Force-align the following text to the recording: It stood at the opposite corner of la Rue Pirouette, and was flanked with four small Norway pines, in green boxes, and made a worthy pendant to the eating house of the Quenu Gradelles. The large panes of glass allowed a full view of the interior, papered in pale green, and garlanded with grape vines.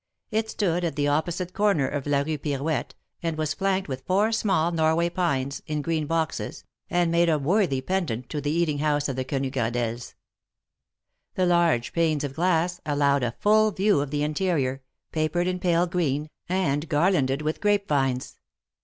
It 0.31 0.49
stood 0.49 0.83
at 0.83 0.95
the 0.95 1.07
opposite 1.07 1.53
corner 1.53 1.87
of 1.87 2.07
la 2.07 2.21
Rue 2.21 2.39
Pirouette, 2.39 2.95
and 3.21 3.37
was 3.37 3.53
flanked 3.53 3.87
with 3.87 4.01
four 4.07 4.31
small 4.31 4.71
Norway 4.71 5.11
pines, 5.11 5.61
in 5.67 5.83
green 5.83 6.07
boxes, 6.07 6.63
and 6.89 7.11
made 7.11 7.29
a 7.29 7.37
worthy 7.37 7.81
pendant 7.81 8.27
to 8.29 8.41
the 8.41 8.49
eating 8.49 8.79
house 8.79 9.07
of 9.07 9.15
the 9.15 9.23
Quenu 9.23 9.51
Gradelles. 9.51 10.15
The 11.35 11.45
large 11.45 11.93
panes 11.93 12.23
of 12.23 12.33
glass 12.33 12.81
allowed 12.83 13.21
a 13.21 13.35
full 13.39 13.69
view 13.69 14.01
of 14.01 14.09
the 14.09 14.23
interior, 14.23 14.81
papered 15.11 15.45
in 15.45 15.59
pale 15.59 15.85
green, 15.85 16.31
and 16.49 16.89
garlanded 16.89 17.43
with 17.43 17.61
grape 17.61 17.87
vines. 17.87 18.39